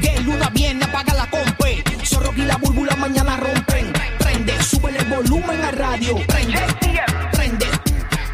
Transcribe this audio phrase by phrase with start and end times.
[0.00, 1.82] De luna viene, apaga la compe.
[2.04, 3.92] Zorro y la búrbula mañana rompen.
[4.18, 6.16] Prende, sube el volumen a radio.
[6.26, 6.60] Prende,
[7.32, 7.66] prende,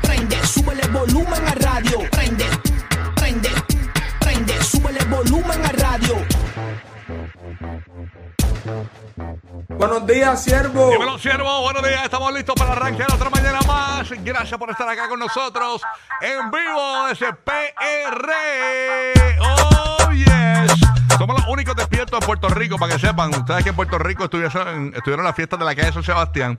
[0.02, 1.98] prende, sube el volumen a radio.
[2.10, 2.46] Prende,
[3.16, 3.50] prende,
[4.20, 6.26] prende, sube el volumen a radio.
[9.68, 10.90] Buenos días, siervo.
[10.90, 11.62] Dímelo, siervo.
[11.62, 12.04] Buenos días.
[12.04, 14.10] Estamos listos para arrancar otra mañana más.
[14.24, 15.82] Gracias por estar acá con nosotros
[16.20, 18.32] en vivo desde PR.
[19.40, 19.75] Oh.
[21.18, 23.30] Somos los únicos despiertos en Puerto Rico, para que sepan.
[23.30, 26.58] Ustedes que en Puerto Rico estuvieron, estuvieron en la fiesta de la calle San Sebastián.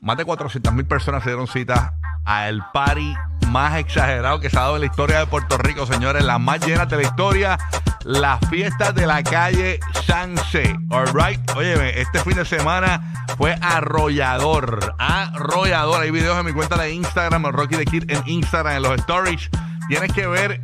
[0.00, 1.94] Más de 400 mil personas se dieron cita
[2.24, 3.14] al party
[3.48, 6.24] más exagerado que se ha dado en la historia de Puerto Rico, señores.
[6.24, 7.58] La más llena de la historia.
[8.04, 10.76] Las fiestas de la calle Sanse.
[10.90, 11.40] All right.
[11.56, 14.94] Oye, este fin de semana fue arrollador.
[14.98, 16.02] Arrollador.
[16.02, 19.50] Hay videos en mi cuenta de Instagram, Rocky the Kid en Instagram, en los stories.
[19.88, 20.60] Tienes que ver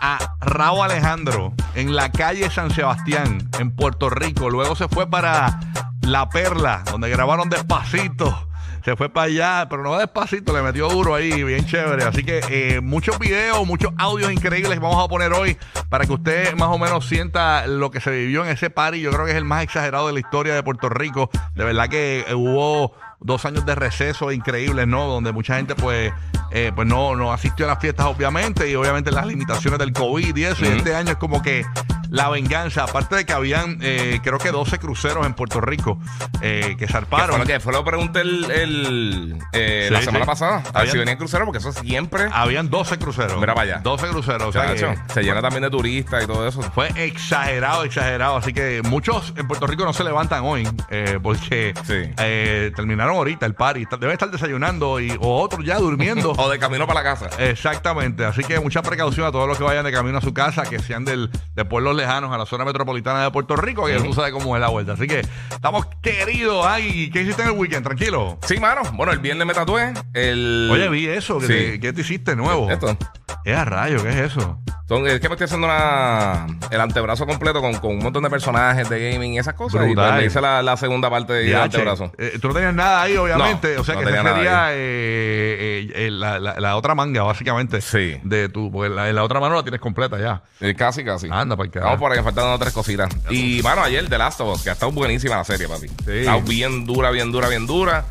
[0.00, 4.50] a Raúl Alejandro en la calle San Sebastián, en Puerto Rico.
[4.50, 5.60] Luego se fue para
[6.02, 8.47] La Perla, donde grabaron despacito.
[8.88, 12.04] Se fue para allá, pero no despacito, le metió duro ahí, bien chévere.
[12.04, 15.58] Así que eh, muchos videos, muchos audios increíbles vamos a poner hoy
[15.90, 19.02] para que usted más o menos sienta lo que se vivió en ese party.
[19.02, 21.28] Yo creo que es el más exagerado de la historia de Puerto Rico.
[21.54, 25.06] De verdad que eh, hubo dos años de receso increíbles, ¿no?
[25.06, 26.10] Donde mucha gente, pues,
[26.50, 30.34] eh, pues no, no asistió a las fiestas, obviamente, y obviamente las limitaciones del COVID
[30.34, 30.64] y eso.
[30.64, 31.62] Y este año es como que
[32.10, 35.98] la venganza, aparte de que habían, eh, creo que 12 cruceros en Puerto Rico
[36.42, 37.30] eh, que zarparon.
[37.30, 40.28] fue lo que fue lo que pregunté el, el, eh, la semana sí.
[40.28, 40.62] pasada.
[40.72, 42.28] A ver si venía el crucero, porque eso siempre.
[42.32, 43.38] Habían 12 cruceros.
[43.40, 43.80] Mira para allá.
[43.82, 44.42] 12 cruceros.
[44.48, 46.62] o sea Chacho, que se llena también de turistas y todo eso.
[46.62, 48.36] Fue exagerado, exagerado.
[48.36, 52.12] Así que muchos en Puerto Rico no se levantan hoy eh, porque Sí.
[52.18, 53.86] eh, terminaron ahorita el party.
[54.00, 56.32] Debe estar desayunando y, o otros ya durmiendo.
[56.38, 57.28] O de camino para la casa.
[57.42, 60.62] Exactamente, así que mucha precaución a todos los que vayan de camino a su casa,
[60.62, 64.14] que sean del, de pueblos lejanos a la zona metropolitana de Puerto Rico, que tú
[64.14, 64.92] sabes cómo es la vuelta.
[64.94, 66.64] Así que estamos queridos.
[66.66, 67.84] Ay, ¿qué hiciste en el weekend?
[67.84, 68.38] Tranquilo.
[68.46, 68.80] Sí, mano.
[68.94, 69.92] Bueno, el viernes me tatué.
[70.14, 70.68] El...
[70.72, 71.38] Oye, vi eso.
[71.38, 71.52] que Sí.
[71.52, 72.70] te- ¿Qué te hiciste nuevo?
[72.70, 72.96] Esto.
[73.44, 74.02] ¿Qué a rayo?
[74.02, 74.58] ¿Qué es eso?
[74.88, 78.30] Son- es que me estoy haciendo una, el antebrazo completo con, con un montón de
[78.30, 79.82] personajes de gaming y esas cosas.
[79.82, 80.10] Y Brutal.
[80.12, 82.10] pues me hice la, la segunda parte del antebrazo.
[82.16, 83.74] Eh, tú no tenías nada ahí, obviamente.
[83.74, 87.80] No, o sea no que esa sería eh, eh, la, la- la otra manga, básicamente.
[87.82, 88.16] Sí.
[88.22, 90.42] De tu, porque la, otra mano la tienes completa ya.
[90.74, 91.28] Casi, casi.
[91.30, 93.08] Anda, para que Vamos por ahí, me faltan dos o tres cositas.
[93.30, 95.88] Y, mano, ayer The Last of Us, que ha estado buenísima la serie, papi.
[95.88, 95.94] Sí.
[96.10, 98.06] Ha estado bien dura, bien dura, bien dura.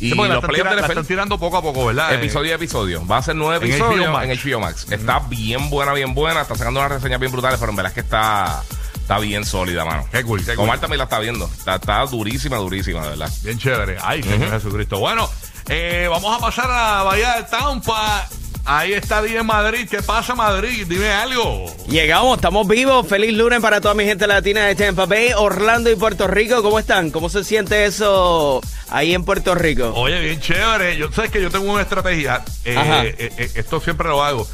[0.00, 2.12] Y Sí, porque la los están, tira- de la están tirando poco a poco, ¿verdad?
[2.14, 3.06] episodio a episodio.
[3.06, 4.28] Va a ser nueve En episodios HBO Max.
[4.28, 4.86] en HBO Max.
[4.90, 6.42] Está bien buena, bien buena.
[6.42, 8.62] Está sacando unas reseñas bien brutales, pero en verdad es que está,
[8.94, 10.04] está bien sólida, mano.
[10.10, 10.64] Qué cool, qué cool.
[10.64, 11.44] Omar también la está viendo.
[11.46, 13.30] Está, está durísima, durísima, de verdad.
[13.42, 13.96] Bien chévere.
[14.02, 14.98] Ay, Señor Jesucristo.
[14.98, 15.28] Bueno,
[15.68, 18.28] eh, vamos a pasar a Bahía de Tampa.
[18.64, 19.88] Ahí está Dime Madrid.
[19.90, 20.86] ¿Qué pasa, Madrid?
[20.88, 21.66] Dime algo.
[21.88, 23.06] Llegamos, estamos vivos.
[23.08, 26.62] Feliz lunes para toda mi gente latina de Tampa Bay, Orlando y Puerto Rico.
[26.62, 27.10] ¿Cómo están?
[27.10, 29.92] ¿Cómo se siente eso ahí en Puerto Rico?
[29.96, 30.96] Oye, bien chévere.
[30.96, 32.42] Yo sabes que yo tengo una estrategia.
[32.64, 34.46] eh, eh, eh, esto siempre lo hago.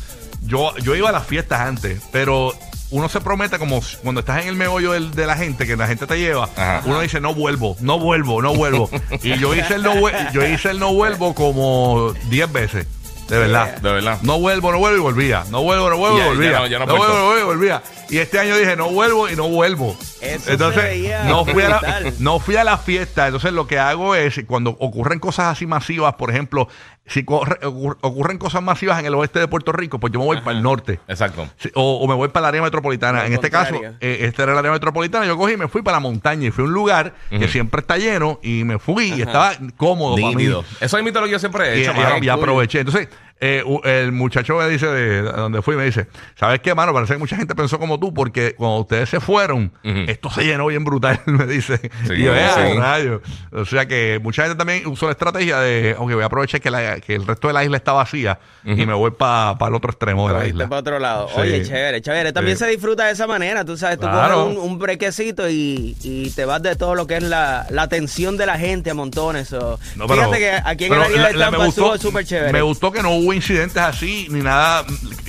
[0.43, 2.55] Yo, yo iba a las fiestas antes, pero
[2.91, 5.87] uno se promete como cuando estás en el meollo del- de la gente, que la
[5.87, 6.81] gente te lleva, Ajá.
[6.87, 8.89] uno dice no vuelvo, no vuelvo, no vuelvo.
[9.23, 9.95] y yo hice el no,
[10.33, 12.87] yo hice el no vuelvo como 10 veces.
[13.29, 13.77] De verdad.
[13.79, 14.19] De verdad.
[14.23, 15.45] No vuelvo, no vuelvo y volvía.
[15.51, 16.51] No vuelvo, no vuelvo y Ya, ya volvía.
[16.59, 17.83] no- ya no no vuelvo, no vuelvo y volvía.
[18.11, 19.97] Y este año dije, no vuelvo y no vuelvo.
[20.23, 22.15] Eso se Entonces, veía no fui, a la, brutal.
[22.21, 23.27] no fui a la fiesta.
[23.27, 26.69] Entonces, lo que hago es, cuando ocurren cosas así masivas, por ejemplo,
[27.09, 30.41] si corre- ocurren cosas masivas en el oeste de Puerto Rico, pues yo me voy
[30.41, 31.01] para el norte.
[31.09, 31.49] Exacto.
[31.75, 33.27] O, o me voy para el área metropolitana.
[33.27, 35.27] En este caso, eh, este era el área metropolitana.
[35.27, 37.81] Yo cogí y me fui para la montaña y fui a un lugar que siempre
[37.81, 40.45] está lleno y me fui y estaba cómodo para mí.
[40.81, 41.93] Eso es lo que yo siempre he hecho,
[42.23, 42.81] y aproveché.
[42.81, 43.09] Entonces,
[43.41, 46.07] eh, el muchacho me dice de, de donde fui, me dice,
[46.37, 46.93] ¿sabes qué, mano?
[46.93, 50.67] Parece que mucha gente pensó como tú, porque cuando ustedes se fueron, esto se llenó
[50.67, 51.79] bien brutal, me dice.
[52.07, 52.79] Sí, y yo, "Eh, sí.
[52.79, 53.21] rayos".
[53.53, 56.71] O sea que mucha gente también usó la estrategia de, ok, voy a aprovechar que,
[56.71, 59.91] la- que el resto de la isla está vacía y me voy para el otro
[59.91, 60.69] extremo de la isla.
[60.69, 61.29] para otro lado.
[61.35, 61.41] Sí.
[61.41, 62.33] Oye, chévere, chévere.
[62.33, 62.65] También Sí.
[62.65, 64.45] se disfruta de esa manera, tú sabes, tú Claro.
[64.45, 67.83] coges un, un brequecito y, y te vas de todo lo que es la, la
[67.83, 69.53] atención de la gente a montones.
[69.53, 71.95] o- No, pero- Fíjate que aquí en pero el área la- de Tampa me gustó-
[71.95, 72.53] estuvo súper chévere.
[72.53, 74.85] Me gustó que no hubo incidentes así ni nada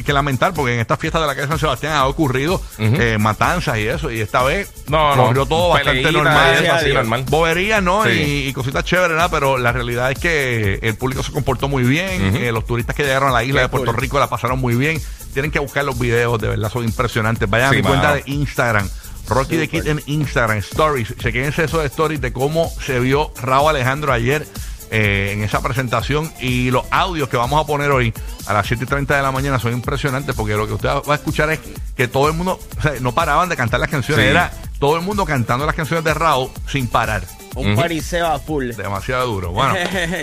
[0.05, 3.77] que lamentar, porque en esta fiesta de la calle San Sebastián ha ocurrido eh, matanzas
[3.77, 5.25] y eso, y esta vez No, no.
[5.27, 6.67] corrió todo bastante normal.
[6.67, 6.91] así.
[7.29, 8.03] Bobería, ¿no?
[8.05, 8.09] Sí.
[8.11, 11.83] Y, y cositas chéveres, nada, pero la realidad es que el público se comportó muy
[11.83, 12.35] bien.
[12.35, 14.01] eh, los turistas que llegaron a la isla Qué de Puerto cool.
[14.01, 14.99] Rico la pasaron muy bien.
[15.33, 17.49] Tienen que buscar los videos, de verdad, son impresionantes.
[17.49, 18.01] Vayan Sí, a mi mano.
[18.01, 18.89] cuenta de Instagram.
[19.27, 21.15] Rocky the Kid en Instagram, Stories.
[21.17, 24.47] Chequense esos stories de cómo se vio Raúl Alejandro ayer
[24.91, 26.31] eh, en esa presentación.
[26.39, 28.13] Y los audios que vamos a poner hoy
[28.47, 31.13] a las 7 y 30 de la mañana son impresionantes porque lo que usted va
[31.13, 31.59] a escuchar es
[31.95, 34.29] que todo el mundo, o sea, no paraban de cantar las canciones, Sí.
[34.31, 37.23] era todo el mundo cantando las canciones de Raúl sin parar.
[37.55, 38.71] Un pariseo a full.
[38.71, 39.51] Demasiado duro.
[39.59, 39.73] Bueno,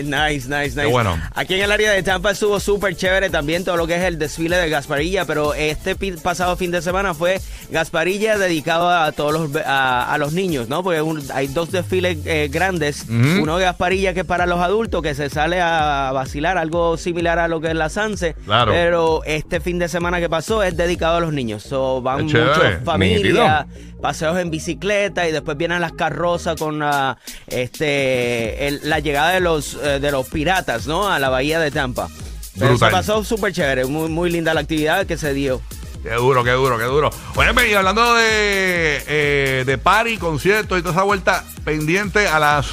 [0.04, 0.86] nice, nice, nice.
[0.86, 1.18] bueno.
[1.34, 4.18] Aquí en el área de Tampa estuvo súper chévere también todo lo que es el
[4.18, 7.40] desfile de Gasparilla, pero este pasado fin de semana fue
[7.70, 10.82] Gasparilla dedicado a todos los a, a los niños, ¿no?
[10.82, 15.02] Porque un- hay dos desfiles eh, grandes, uno de Gasparilla que es para los adultos
[15.02, 18.72] que se sale a vacilar, algo similar a lo que es la Sanse, Claro.
[18.72, 22.48] pero este fin de semana que pasó es dedicado a los niños, so, van muchos
[22.84, 23.66] familias,
[24.00, 26.82] paseos en bicicleta y después vienen las carrozas con
[27.46, 31.08] la, este, el- la llegada de los, eh, de los piratas, ¿no?
[31.08, 32.08] A la bahía de Tampa.
[32.58, 35.60] Pero se pasó súper chévere, muy, muy linda la actividad que se dio.
[36.02, 37.10] Qué duro, qué duro, qué duro.
[37.34, 42.66] Oye, y hablando de, eh, de party, conciertos y toda esa vuelta, pendiente a las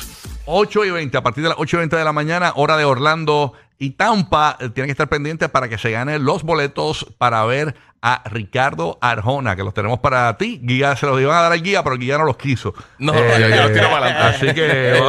[0.46, 2.86] 8 y 20, a partir de las 8 y 20 de la mañana, hora de
[2.86, 7.44] Orlando y Tampa, eh, tienen que estar pendientes para que se ganen los boletos para
[7.46, 7.76] ver
[8.06, 10.60] a Ricardo Arjona, que los tenemos para ti.
[10.62, 12.74] Guía, se los iban a dar al guía, pero el guía no los quiso.
[13.00, 14.46] No, yo- yo los tiro para adelante.
[14.46, 15.02] Así que...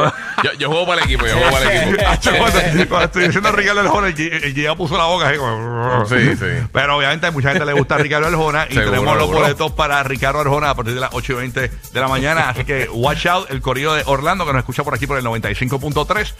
[0.43, 2.03] yo, yo juego para el equipo, yo juego para el equipo.
[2.09, 5.37] Hacho, cuando, cuando estoy diciendo Ricardo Arjona, el, guía- el guía puso la boca así
[5.37, 6.45] como- Sí, sí.
[6.71, 9.39] Pero obviamente a mucha gente le gusta Ricardo Arjona y Seguro, tenemos los seguro.
[9.41, 11.59] boletos para Ricardo Arjona a partir de las 8 y 20
[11.91, 12.47] de la mañana.
[12.49, 15.25] Así que watch out, el corrido de Orlando que nos escucha por aquí por el
[15.25, 16.33] 95.3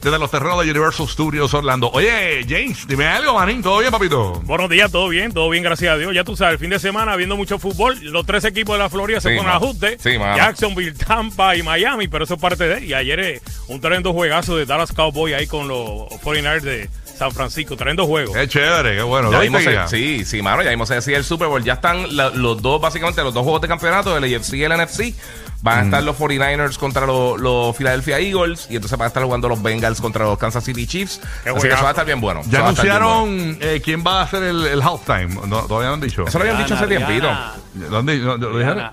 [0.00, 1.90] desde los terrenos de Universal Studios Orlando.
[1.92, 3.62] Oye, James, dime algo, manín.
[3.62, 4.40] ¿Todo bien, papito?
[4.44, 6.14] Buenos días, todo bien, todo bien, gracias a Dios.
[6.14, 8.90] Ya tú sabes, el fin de semana viendo mucho fútbol, los tres equipos de la
[8.90, 9.98] Florida se ponen ajuste.
[9.98, 10.12] Sí.
[10.18, 12.86] Jacksonville, Tampa y Miami, pero eso es parte de.
[12.86, 17.32] Y ayer eh, un tremendo juegazo de Dallas Cowboys ahí con los 49ers de San
[17.32, 17.76] Francisco.
[17.76, 18.32] Tremendo juego.
[18.32, 19.30] Qué chévere, qué bueno.
[19.30, 21.62] Ya ¿Lo mismo se, sí, sí, mano, ya mismo se decía el Super Bowl.
[21.62, 24.72] Ya están la- los dos, básicamente, los dos juegos de campeonato, el AFC y el
[24.72, 25.14] NFC.
[25.62, 28.66] Van a estar los 49ers contra los, los Philadelphia Eagles.
[28.70, 31.20] Y entonces van a estar jugando los Bengals contra los Kansas City Chiefs.
[31.44, 32.40] Qué Así que eso va a estar bien bueno.
[32.44, 32.64] Ya bueno.
[32.68, 35.28] anunciaron eh, quién va a hacer el, el halftime.
[35.46, 36.24] No, todavía no han dicho.
[36.26, 37.28] Eso lo habían dicho hace tiempito.
[37.74, 38.90] ¿Dónde, no, ¿Lo dijeron?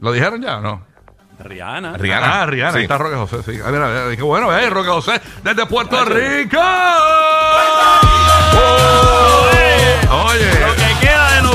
[0.00, 0.92] ¿Lo dijeron ya o no?
[1.38, 1.96] Rihanna.
[1.96, 2.42] Rihanna.
[2.42, 2.78] Ah, Rihanna, Sí.
[2.78, 3.58] ahí está Roque José, sí.
[3.64, 6.58] Ah, mira, mira, qué bueno, eh, Roque José, desde Puerto Rico.
[10.10, 10.71] Oye.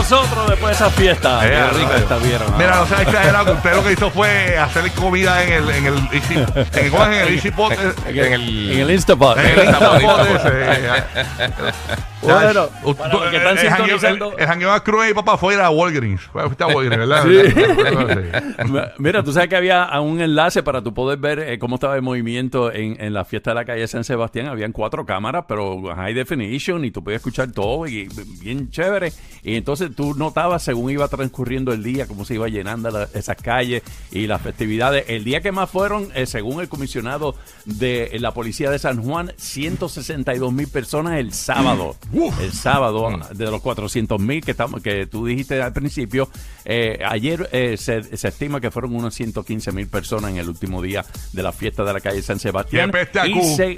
[0.09, 1.45] Nosotros después de esa fiesta.
[1.45, 2.57] Eh, Qué rica eh, esta vieron.
[2.57, 5.85] Mira, no sea exagerado, que usted lo que hizo fue hacer comida en el, en
[5.87, 7.09] el Easy, en, ¿cómo es?
[7.21, 9.37] en el Easy Pot, eh, En el, En el Instapot.
[9.37, 10.01] en el Instapot,
[12.21, 15.53] Bueno, para que están el jangueo- sintonizando- El, el jangueo más cruel y papá fue
[15.53, 16.21] ir a Walgreens.
[16.21, 17.23] Fuiste a Walgreens, ¿verdad?
[17.23, 18.81] Sí.
[18.97, 22.01] Mira, tú sabes que había un enlace para tú poder ver eh, cómo estaba el
[22.01, 24.47] movimiento en, en la fiesta de la calle San Sebastián.
[24.47, 28.07] Habían cuatro cámaras, pero high definition y tú podías escuchar todo y
[28.41, 29.11] bien chévere.
[29.43, 33.35] Y entonces tú notabas según iba transcurriendo el día, cómo se iba llenando la- esas
[33.35, 35.03] calles y las festividades.
[35.07, 37.35] El día que más fueron, eh, según el comisionado
[37.65, 41.95] de la policía de San Juan, 162 mil personas el sábado.
[42.41, 46.29] El sábado, de los 400 mil que, estamos- que tú dijiste al principio,
[46.65, 50.81] eh, ayer eh, se, se estima que fueron unos 115 mil personas en el último
[50.81, 51.03] día
[51.33, 52.91] de la fiesta de la calle San Sebastián.
[53.27, 53.77] Y se-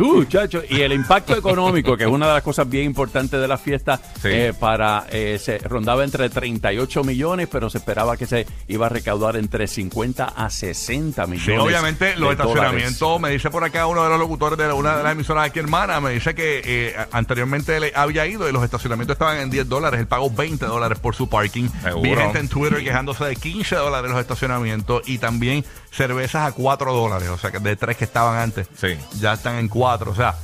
[0.00, 3.46] Uh, chacho, y el impacto económico, que es una de las cosas bien importantes de
[3.48, 4.28] la fiesta, Sí.
[4.30, 8.88] eh, para eh, se rondaba entre 38 millones, pero se esperaba que se iba a
[8.88, 11.44] recaudar entre 50 a 60 millones.
[11.44, 12.40] Sí, obviamente los dólares.
[12.46, 15.58] estacionamientos, me dice por acá uno de los locutores de una de las emisoras aquí
[15.58, 19.68] hermana, me dice que eh, anteriormente le había ido y los estacionamientos estaban en 10
[19.68, 21.68] dólares, él pagó 20 dólares por su parking.
[21.82, 22.02] Seguro.
[22.02, 26.92] Vi gente en Twitter quejándose de 15 dólares los estacionamientos y también cervezas a 4
[26.92, 28.96] dólares, o sea que de 3 que estaban antes, Sí.
[29.18, 30.34] ya están en 4, o sea,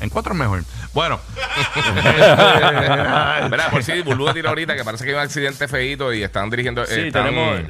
[0.00, 0.64] en 4 es mejor.
[0.92, 1.20] Bueno,
[1.56, 6.22] este, Mira, por si Bulbu tiró ahorita que parece que hay un accidente feito y
[6.22, 6.84] están dirigiendo.
[6.86, 7.60] Sí, están- tenemos.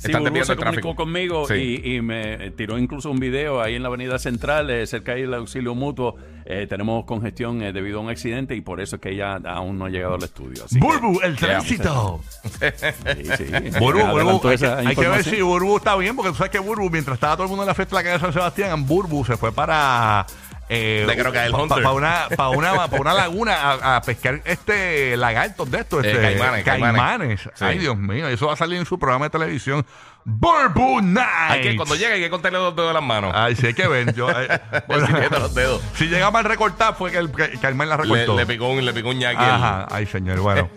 [0.00, 1.80] Sí, están Burbu se comunicó conmigo Sí.
[1.84, 5.34] y, y me tiró incluso un video ahí en la avenida central, eh, cerca del
[5.34, 6.16] auxilio mutuo.
[6.46, 9.78] Eh, tenemos congestión eh, debido a un accidente y por eso es que ella aún
[9.78, 10.64] no ha llegado al estudio.
[10.64, 12.20] Así que- Burbu, el tránsito.
[12.42, 13.44] Sí, sí.
[13.78, 16.88] Burbu, Burbu, hay, hay que ver si Burbu está bien, porque tú sabes que Burbu,
[16.90, 19.24] mientras estaba todo el mundo en la fiesta de la calle de San Sebastián, Burbu
[19.26, 20.26] se fue para.
[20.72, 21.82] Eh, De Crocodile pa- Hunter.
[21.82, 26.10] pa- una, pa una, pa una laguna a, a pescar este lagartos de estos, Eh,
[26.12, 27.00] este, caimanes, caimanes.
[27.02, 27.40] caimanes.
[27.54, 27.64] Sí.
[27.64, 29.84] Ay, Dios mío, eso va a salir en su programa de televisión.
[30.24, 31.26] Burbu Night.
[31.48, 33.32] Hay que, cuando llegue hay que contarle los dedos de las manos.
[33.34, 34.14] Ay, sí, hay que ver.
[34.14, 35.82] Yo, eh, bueno, los dedos.
[35.94, 38.36] si llegaba al recortar, fue que el que Caimán la Le, recortó.
[38.36, 39.42] le picó un, le picó un ñaqui.
[39.42, 40.68] Ajá, ay señor, bueno.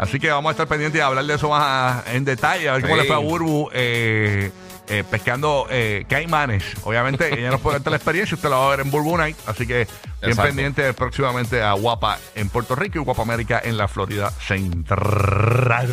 [0.00, 2.82] Así que vamos a estar pendientes de hablar de eso más en detalle, a ver
[2.82, 4.50] cómo le fue a Burbu eh,
[4.88, 6.64] eh, pescando eh, caimanes.
[6.84, 9.66] Obviamente, ella nos puede dar la experiencia, usted la va a ver en Night, así
[9.66, 9.88] que bien
[10.22, 10.42] Exacto.
[10.42, 15.88] pendiente próximamente a Guapa en Puerto Rico y Guapa América en la Florida Central.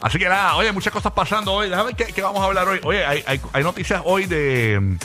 [0.00, 1.68] Así que nada, oye, muchas cosas pasando hoy.
[1.70, 2.80] Déjame ver qué, qué vamos a hablar hoy.
[2.84, 4.96] Oye, hay, hay- hay noticias hoy de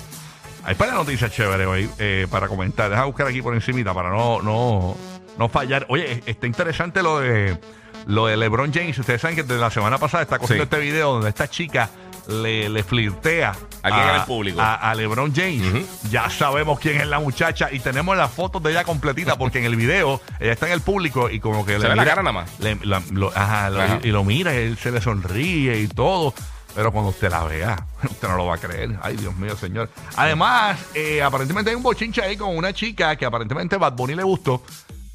[0.64, 2.90] Hay para noticias chéveres hoy eh, para comentar.
[2.90, 4.98] Deja buscar aquí por encimita para no, no,
[5.38, 5.86] no fallar.
[5.90, 7.58] Oye, está interesante lo de
[8.08, 8.98] lo de LeBron James.
[8.98, 10.70] Ustedes saben que desde la semana pasada está cogiendo Sí.
[10.72, 11.90] este video donde esta chica
[12.28, 13.54] le, le flirtea
[13.84, 14.60] Alguien a, en el público.
[14.62, 15.86] a- a LeBron James.
[16.12, 19.66] Ya sabemos quién es la muchacha y tenemos las fotos de ella completita porque en
[19.66, 22.12] el video ella está en el público y como que Se le ve la mira-
[22.16, 22.60] cara nada más.
[22.60, 24.00] le- la- lo- ajá, lo- Ajá.
[24.04, 26.34] y lo mira y él se le sonríe y todo.
[26.76, 29.00] Pero cuando usted la vea, usted no lo va a creer.
[29.02, 29.90] Ay, Dios mío, señor.
[30.16, 34.24] Además, eh, aparentemente hay un bochinche ahí con una chica que aparentemente Bad Bunny le
[34.24, 34.62] gustó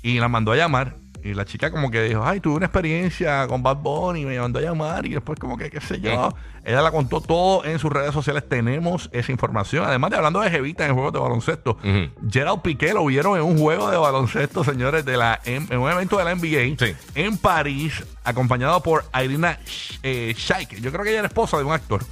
[0.02, 0.97] y la mandó a llamar.
[1.25, 4.59] Y la chica como que dijo, ay, tuve una experiencia con Bad Bunny, me mandó
[4.59, 6.35] a llamar y después como que, qué sé yo.
[6.64, 9.85] Ella la contó todo en sus redes sociales, tenemos esa información.
[9.85, 12.29] Además de hablando de Jevita en juegos de baloncesto, Ujú.
[12.31, 15.91] Gerald Piqué lo vieron en un juego de baloncesto, señores, de la en, en un
[15.91, 16.95] evento de la NBA Sí.
[17.14, 19.59] en París, acompañado por Irina
[20.02, 20.81] eh, Shayk.
[20.81, 22.05] Yo creo que ella era esposa de un actor.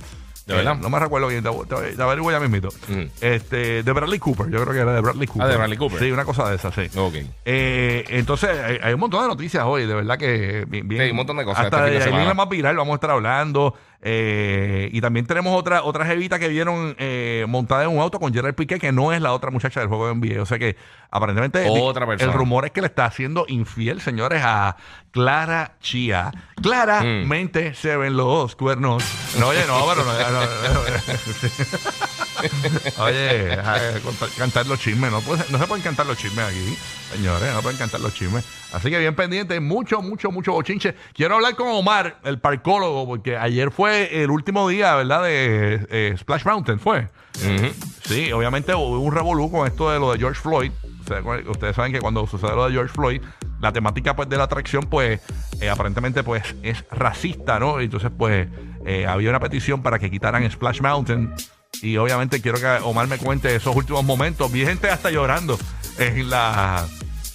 [0.51, 0.77] ¿De verdad?
[0.77, 2.69] No me recuerdo bien, te, te- te averiguo ya mismito.
[2.69, 3.09] Ujú.
[3.21, 5.43] este, de Bradley Cooper, yo creo que era de Bradley Cooper.
[5.47, 5.99] Ah, de Bradley Cooper.
[5.99, 6.83] Sí, una cosa de esa, sí.
[6.97, 7.15] Ok.
[7.45, 10.89] Eh, entonces, hay, hay un montón de noticias hoy, de verdad que bien.
[10.89, 12.17] bien- Sí, un montón de cosas Hasta este fin de de semana.
[12.25, 13.75] Yailin la más viral, vamos a estar hablando.
[14.03, 18.33] Eh, y también tenemos otra otra jevita que vieron eh, montada en un auto con
[18.33, 20.43] Gerard Piqué, que no es la otra muchacha del juego de NBA.
[20.43, 20.77] O sea que
[21.11, 24.77] aparentemente Otra el rumor es que le está haciendo infiel, señores, a
[25.11, 26.33] Clara Chía.
[26.63, 29.05] Claramente se ven los cuernos.
[29.39, 30.13] No, oye, no, pero no.
[30.13, 30.81] no, no.
[32.99, 33.59] Oye,
[34.39, 35.11] cantar los chismes.
[35.11, 36.77] No, puede- no se pueden cantar los chismes aquí,
[37.15, 37.53] señores.
[37.55, 38.45] No pueden cantar los chismes.
[38.73, 40.95] Así que bien pendiente, mucho, mucho, mucho bochinche.
[41.13, 45.25] Quiero hablar con Omar, el parcólogo, porque ayer fue el último día, ¿verdad?
[45.25, 47.09] De eh, Splash Mountain, ¿fue?
[48.05, 50.71] Sí, obviamente hubo un revolú con esto de lo de George Floyd.
[51.05, 53.23] O sea, cu- ustedes saben que cuando sucede lo de George Floyd,
[53.61, 55.21] la temática pues de la atracción pues
[55.61, 57.81] eh, aparentemente pues es racista, ¿no?
[57.81, 58.49] Entonces pues
[58.87, 61.35] eh, había una petición para que quitaran Splash Mountain
[61.83, 64.51] y obviamente quiero que Omar me cuente esos últimos momentos.
[64.53, 65.59] Vi gente hasta llorando
[65.99, 66.87] en la...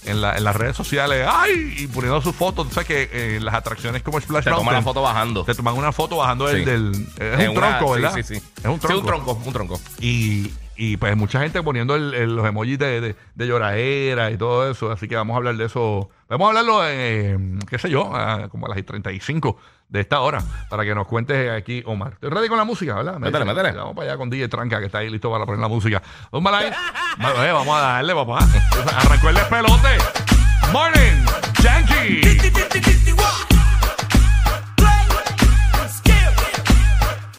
[0.04, 1.74] En, la- en las redes sociales, ¡ay!
[1.78, 2.68] Y poniendo sus fotos.
[2.68, 4.60] Tú sabes que eh, las atracciones como Splash Te Mountain.
[4.68, 5.42] toman la foto bajando.
[5.44, 6.64] Te toman una foto bajando Sí.
[6.64, 6.92] del.
[6.92, 8.14] del- es En un una- tronco, sí, ¿verdad?
[8.14, 8.86] Sí, sí, Es un tronco.
[8.88, 9.80] Sí, un tronco, un tronco.
[9.98, 14.36] Y, y pues mucha gente poniendo el- el- los emojis de, de, de lloradera y
[14.36, 14.90] todo eso.
[14.92, 16.10] Así que vamos a hablar de eso.
[16.28, 19.56] Vamos a hablarlo, eh, qué sé yo, a- como a las 35
[19.88, 22.14] de esta hora, para que nos cuente aquí Omar.
[22.14, 23.18] Estoy ready con la música, ¿verdad?
[23.18, 23.72] Métele, métele.
[23.72, 26.02] Vamos para allá con DJ Tranca, que está ahí listo para poner la música.
[26.32, 28.38] Vamos, eh, vamos a darle, papá.
[28.96, 29.98] Arrancó el despelote.
[30.72, 31.24] Morning,
[31.62, 32.20] Yankee.